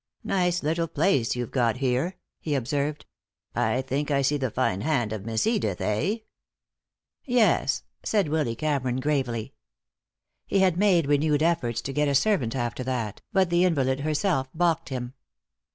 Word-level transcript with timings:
"Nice 0.23 0.63
little 0.63 0.87
place 0.87 1.35
you've 1.35 1.51
got 1.51 1.77
here," 1.77 2.15
he 2.39 2.55
observed. 2.55 3.05
"I 3.53 3.83
think 3.83 4.09
I 4.09 4.23
see 4.23 4.37
the 4.37 4.49
fine 4.49 4.81
hand 4.81 5.13
of 5.13 5.27
Miss 5.27 5.45
Edith, 5.45 5.79
eh?" 5.79 6.15
"Yes," 7.23 7.83
said 8.01 8.27
Willy 8.27 8.55
Cameron, 8.55 8.99
gravely. 8.99 9.53
He 10.47 10.57
had 10.57 10.75
made 10.75 11.05
renewed 11.05 11.43
efforts 11.43 11.83
to 11.83 11.93
get 11.93 12.07
a 12.07 12.15
servant 12.15 12.55
after 12.55 12.83
that, 12.83 13.21
but 13.31 13.51
the 13.51 13.63
invalid 13.63 13.99
herself 13.99 14.49
balked 14.55 14.89
him. 14.89 15.13